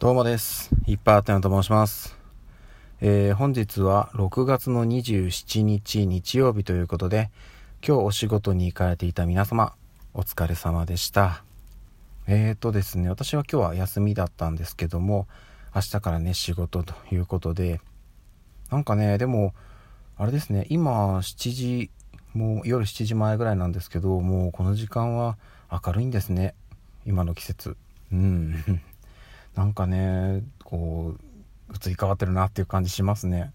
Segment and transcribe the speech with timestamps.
[0.00, 0.70] どうもです。
[0.86, 2.16] いっぱいあったなと申します。
[3.02, 7.30] えー、本日は6月の27日日曜日ということで、
[7.86, 9.74] 今日お仕事に行かれていた皆様、
[10.14, 11.44] お疲れ様でした。
[12.26, 15.28] えーとですね、私は今日は休みだったんですけども、
[15.74, 17.82] 明日からね、仕事ということで、
[18.70, 19.52] なんかね、でも、
[20.16, 21.90] あれですね、今7時、
[22.32, 25.36] もう夜7時前ぐらいなんですけど、もうこの時間は
[25.70, 26.54] 明るいんですね。
[27.04, 27.76] 今の季節。
[28.10, 28.80] うん。
[29.60, 33.52] なんかねこう移り変わってるなっていう感じしますね。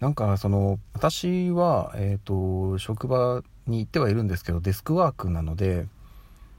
[0.00, 5.86] なんかその私は、えーと、職場に行ってはいるんですけどデスクワークなので、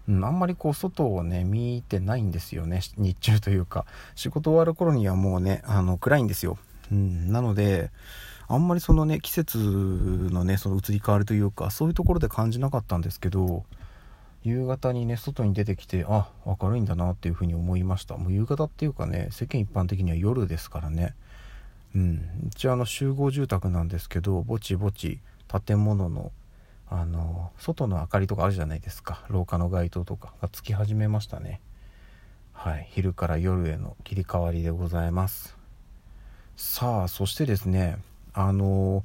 [0.07, 3.85] うん、あんまりこう外をね見てないんですよね 日中というか。
[4.15, 6.57] 仕事終わる頃にはもうねあの暗いんですよ、
[6.89, 7.91] うん、なので
[8.47, 13.65] あんまりそのね季節のねその移り変わりというかそういうところで感じなかったんですけど
[14.47, 18.15] 夕方にね外に出てきてあ明るいんだなっていうふうに思いました。
[18.15, 21.15] もう夕方っていうかね世間一般的には夜ですからね。
[21.93, 22.29] うん。
[22.47, 25.19] 一応あの集合住宅なんですけどぼちぼち
[25.65, 26.31] 建物の
[26.89, 29.25] あの外の明かりとかあるじゃないですか。
[29.29, 31.59] 廊下の街灯とかがつき始めましたね。
[32.53, 32.87] はい。
[32.91, 35.57] 昼から夜への切り替わりでございます。
[36.55, 37.97] さあそしてですね
[38.33, 39.03] あの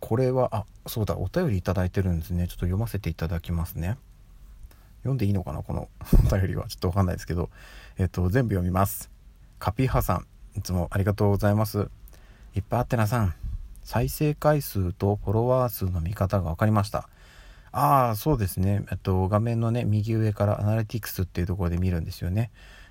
[0.00, 2.48] これはあそうだお便りいただいてるんですね。
[2.48, 3.96] ちょっと読ませていただきますね。
[5.02, 5.88] 読んでいいのかなこの
[6.26, 6.66] お便りは。
[6.68, 7.50] ちょっとわかんないですけど。
[7.98, 9.10] えっと、全部読みます。
[9.58, 11.88] カピハさん、いつもありがとうございます。
[12.54, 13.34] いっぱいあってなさん。
[13.84, 17.08] 再生回数とフォロワー数の見方が分かりました。
[17.72, 18.84] ああ、そうですね。
[18.90, 22.50] えっと、画面のね、右上からアナリティクスっていうところで見るんですよね。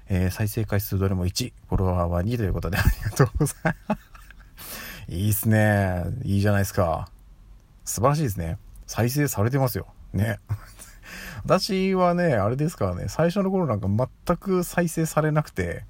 [0.10, 4.02] えー、再生回数どれも1、フォロワーは2ということでありがとうございます。
[5.08, 6.04] いいっすね。
[6.24, 7.10] いいじゃないですか。
[7.86, 8.58] 素晴らしいですね。
[8.88, 9.88] 再生されてますよ。
[10.14, 10.40] ね。
[11.44, 15.86] 私はね、あれですからね、最初の頃なんか全く再生されなくて、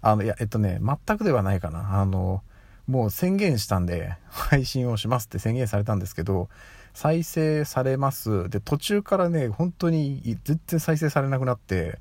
[0.00, 2.00] あの、いや、えっとね、全くではないかな。
[2.00, 2.42] あの、
[2.88, 6.48] もう宣言したんで、配信をしますって宣言されたんですけど、
[6.94, 8.48] 再生されます。
[8.50, 11.98] で、途中からね、本当に全然再生されなくなって、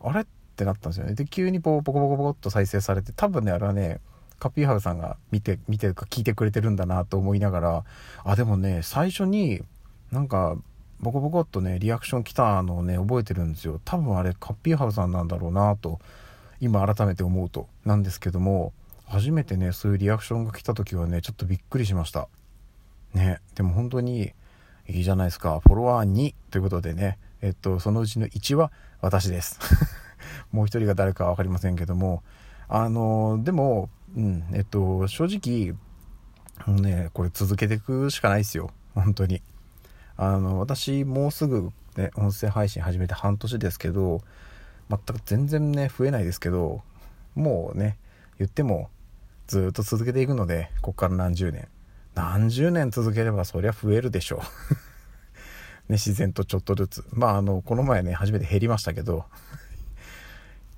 [0.00, 0.26] あれっ
[0.56, 1.14] てなったんですよね。
[1.14, 4.00] で、急にポコポコポコっと再生されて、多分ね、あれはね、
[4.40, 7.84] カピーハウさんが見て、見てるか聞いてくれてるんだなと思いながら、
[8.24, 9.62] あ、でもね、最初に、
[10.10, 10.56] なんか、
[11.00, 13.80] ボコボコっとねリアクション来たのをね覚えてるんですよ。
[13.84, 15.98] 多分あれカッピーハウさんなんだろうなと
[16.60, 18.72] 今改めて思うとなんですけども
[19.06, 22.28] 初めてねそういうリアクションが来た時はねちょっとびっくりしました。
[23.14, 24.32] ねでも本当に
[24.88, 25.60] いいじゃないですか。
[25.60, 29.58] フォロワー2ということでねえっとそのうちの1は私です。
[30.52, 32.22] もう一人が誰か分かりませんけども
[32.68, 35.74] あのでもうんえっと正直
[36.80, 38.70] ねこれ続けていくしかないですよ。
[38.94, 39.40] 本当に。
[40.22, 44.20] あの私もうすぐね音声配信始めて半年ですけど
[44.90, 46.82] 全く全然ね増えないですけど
[47.34, 47.96] もうね
[48.38, 48.90] 言っても
[49.46, 51.68] ずっと続けていくのでこっから何十年。
[52.14, 54.40] 何十年続ければそりゃ増えるでしょう。
[55.90, 57.04] ね自然とちょっとずつ。
[57.12, 59.24] まああのこの前ね初めて減りましたけど。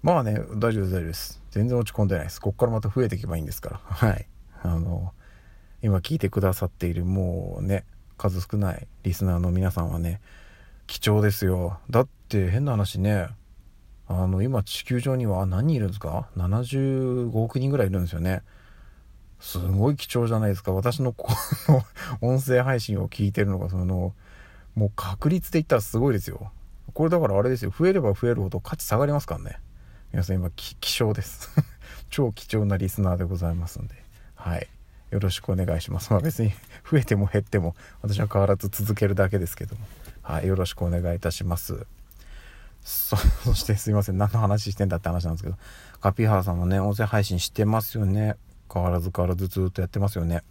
[0.03, 1.43] まあね大丈夫です大丈夫です。
[1.51, 2.41] 全然落ち込んでないです。
[2.41, 3.81] こっからまた増えていけばいいんですから。
[3.83, 4.27] はい。
[4.63, 5.13] あの
[5.83, 7.85] 今聞いてくださっているもうね
[8.23, 10.21] 数少ないリスナーの皆さんはね
[10.87, 11.79] 貴重ですよ。
[11.91, 13.27] だって変な話ね
[14.07, 18.43] あの今地球上には何人いるんですか？75億人ぐらいいるんですよね。
[19.41, 20.73] すごい貴重じゃないですか。
[20.73, 21.33] 私のこ
[21.69, 21.83] の
[22.21, 24.15] 音声配信を聞いてるのがその
[24.77, 26.53] もう確率で言ったらすごいですよ。
[26.95, 27.73] これだからあれですよ。
[27.77, 29.59] 増えれば増えるほど価値下がりますからね。
[30.13, 31.51] 皆さん今希少です。
[32.09, 33.95] 超貴重なリスナーでございますんで。
[34.37, 34.69] はい。
[35.13, 36.11] よろしくお願いします。
[36.11, 36.53] まあ別に
[36.91, 39.87] 増えても減っても私は変わらず続けるだけですけども。
[40.23, 41.87] はい、よろしくお願いいたします。
[42.83, 44.19] そ、 そしてすいません。
[44.19, 45.57] 何の話してんだって話なんですけど、
[46.01, 48.37] カピーハラさんもね、音声配信してますよね。
[48.73, 50.43] 変わらず変わらずずっとやってますよね。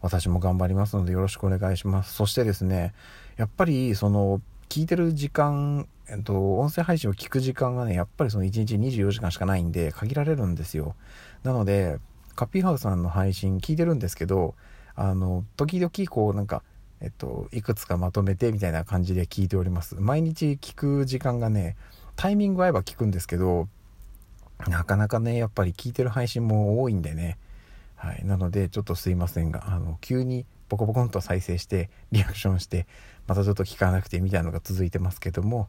[0.00, 2.14] 私も頑張りますのでよろしくお願いします。
[2.14, 2.94] そしてですね、
[3.36, 10.94] やっぱりその、聞いてる時間、えっと、音声配信を聞く時間がね、やっぱりその1日24時間しかないんで、限られるんですよ。
[11.42, 11.98] なので、
[12.38, 14.54] カピハウスさんの配信聞いてるんですけど
[14.94, 16.62] あの時々こうなんか
[17.00, 19.96] えっといくつかまとめてみたいな感じで聞いております。
[19.96, 21.76] 毎日聞く時間がね
[22.14, 23.66] タイミング合えば聞くんですけど
[24.68, 27.38] なかなかねやっぱり聞いてる配信も多いんでね。
[27.96, 28.24] はい。
[28.24, 32.86] なのでちょっとすいませんがあの急にポコポコンと再生してリアクションして
[33.26, 35.68] またちょっと聞かなくてみたいなのが続いてますけども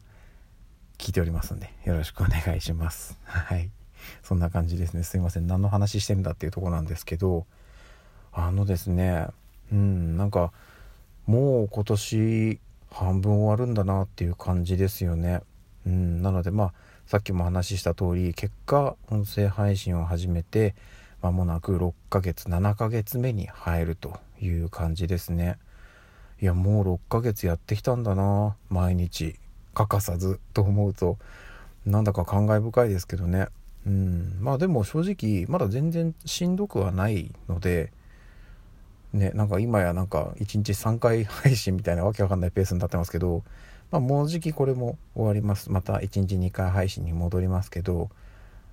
[0.98, 3.18] 聞いておりますんでよろしくお願いします。
[3.24, 3.79] はい。
[4.22, 5.02] そんな感じですね。
[5.02, 5.46] すいません。
[5.46, 7.46] 何の話してんだっていうとこなんですけど。
[8.32, 9.26] あのですね。
[9.72, 10.16] うん。
[10.16, 10.52] なんか
[11.26, 12.60] もう今年
[12.90, 15.40] 半分終わるんだなっていう感じですよね。
[15.86, 16.22] うん。
[16.22, 16.72] なのでまあ
[17.06, 20.74] さっきも話した通り結果音声配信を始めて
[21.22, 25.58] 間もなく6ヶ月7ヶ月目に入るという感じですね。
[26.40, 28.56] いやもう6ヶ月やってきたんだな。
[28.68, 29.36] 毎日。
[29.72, 31.18] 欠かさずと思うと。
[31.86, 33.48] なんだか感慨深いですけどね。
[33.86, 34.38] うん。
[34.40, 37.92] まあでも正直まだ全然しんどくはないので
[39.12, 43.42] ねなんか今やなんか1日3回配信みたいなわけわかんないペースになってますけど、
[43.90, 45.70] まあ、もうじきこれも終わります。
[45.70, 48.10] また1日2回配信に戻りますけど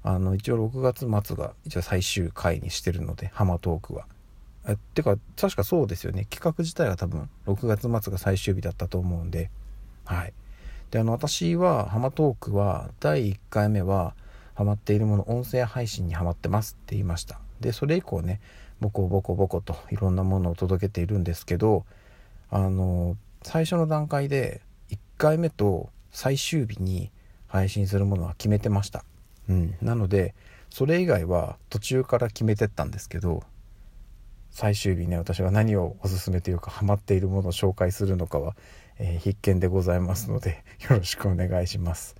[0.03, 4.05] あの一応6月末が一応最終回にしてるのでハマトークは。
[4.67, 6.25] えってか確かそうですよね。
[6.29, 9.49] 企画自体は多分6月末が最終日だったと思うんで。
[10.05, 10.33] はい。
[10.91, 14.13] であの私はハマトークは第1回目は
[14.57, 17.39] ハマっているもの音声配信にハマってますって言いました。
[17.59, 18.41] でそれ以降ね
[18.79, 21.85] ボコボコボコといろんなものを届けているんですけど
[22.49, 27.11] あの最初の段階で1回目と最終日に
[27.45, 29.03] 配信するものは決めてました、
[29.47, 30.33] うん、なので
[30.71, 33.43] それ以外は途中から決めてったんですけど
[34.49, 38.55] 最終日ね私が何をおすすめというかハマっているものを紹介するのかは、
[38.97, 42.15] えー、必見でございますのでよろしくお願いします。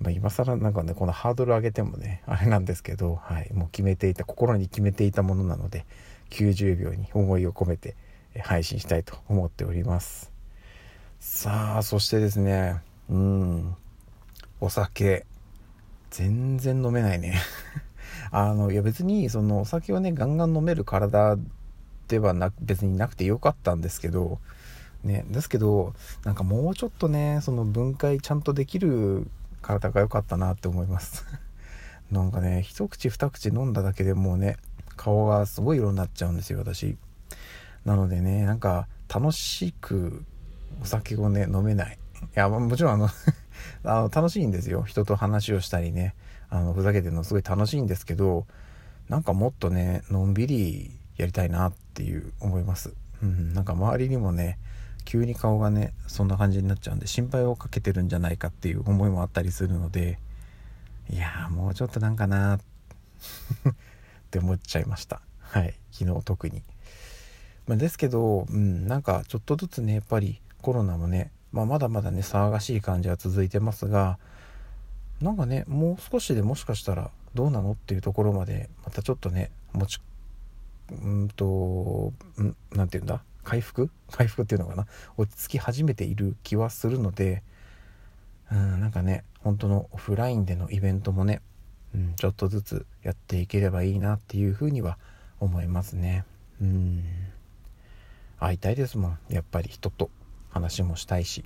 [0.00, 5.84] まあ、今更なんかねこのハードル上げてもね あれなんですけど、はい、もう決めていた心に決めていたものなので
[6.30, 7.96] 90秒に思いを込めて
[8.40, 10.30] 配信したいと思っております。
[11.20, 12.76] さあそしてですね
[13.08, 13.76] うん
[14.60, 15.26] お酒。
[16.10, 17.34] 全然飲めないね。
[18.30, 21.36] あのいや別にそのお酒をねガンガン飲める体
[22.08, 24.38] ではな別になくてよかったんですけど
[25.04, 25.94] ねですけど
[26.24, 29.28] なんかもうちょっとねその分解ちゃんとできる
[29.68, 31.26] 体が良かったなって思います。
[32.10, 34.56] なんかね一口二口飲んだだけでもうね
[34.96, 36.96] 顔がすごい色になっちゃうんですよ私。
[37.84, 40.24] なのでねなんか楽しく
[40.82, 41.98] お酒をね飲めない。
[42.22, 43.10] いやもちろんあの
[43.84, 44.84] あの楽しいんですよ。
[44.84, 46.14] 人と話をしたりね
[46.48, 48.46] あのふざけてるのすごい楽しいんですけど
[49.10, 52.94] なんかもっとねのんびりやりたいなっていう思います。
[53.22, 54.58] うんなんか周りにもね
[55.08, 60.18] 急に顔がねそんな感じになっちゃうんで心配をかけてるんじゃないかっていう思いもあったりするので
[61.08, 62.60] いやもうちょっとなんかな っ
[64.30, 65.22] て思っちゃいました。
[65.40, 66.62] はい昨日特に、
[67.66, 74.18] まあ、ですけどうんなんかちょっとずつねやっぱりコロナもね、まあ、まだまだね騒がしい感じは続いてますが
[75.22, 80.02] なんかねもう少しでもしかしたらどうなのっていうところまでまたちょっとね持ち
[80.90, 80.94] う
[81.24, 82.12] んと
[82.72, 83.24] 何て言うんだ？
[83.48, 83.90] 回復？
[84.12, 84.86] 回復っていうのかな？
[85.16, 87.42] 落ち着き始めている気はするので
[88.52, 91.40] うんなんかね本当のオフラインでのイベントもね、
[91.94, 94.98] うん、ちょっとずつやっていければいいなっていうふうには
[95.40, 96.24] 思いますね。
[96.60, 97.04] うん。
[98.38, 99.18] 会いたいですもん。
[99.28, 100.10] やっぱり人と
[100.50, 101.44] 話もしたいし。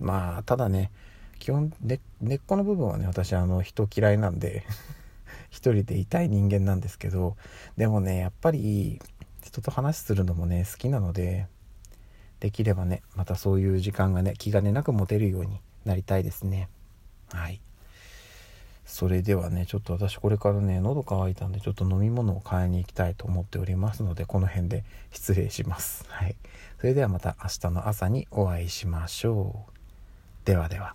[0.00, 0.90] まあただね
[1.38, 4.64] 基本根っこの部分はね私あの人嫌いなんで
[5.50, 7.36] 一人でいたい人間なんですけど
[7.76, 9.00] でもねやっぱり
[9.48, 11.46] 人と話するのもね好きなので
[12.40, 16.68] できればねまたそういう時間がね気兼ねなく持てるようになりたいですね。
[17.32, 17.60] はい。
[18.84, 26.04] それではねちょっと私これからね喉乾いたんでちょっと飲み物を買いに行きたいと思っておりますのでこの辺で失礼します。
[26.08, 26.36] はい。
[26.78, 30.46] それではまた明日の朝にお会いしましょう。
[30.46, 30.94] ではでは。